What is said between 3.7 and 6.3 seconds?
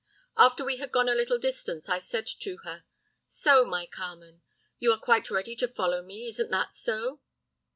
Carmen, you are quite ready to follow me,